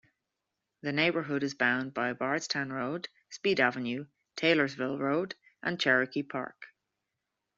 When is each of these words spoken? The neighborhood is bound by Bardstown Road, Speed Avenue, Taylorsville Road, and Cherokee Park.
The 0.81 0.91
neighborhood 0.91 1.43
is 1.43 1.53
bound 1.53 1.93
by 1.93 2.11
Bardstown 2.13 2.73
Road, 2.73 3.07
Speed 3.29 3.59
Avenue, 3.59 4.07
Taylorsville 4.35 4.97
Road, 4.97 5.35
and 5.61 5.79
Cherokee 5.79 6.23
Park. 6.23 6.65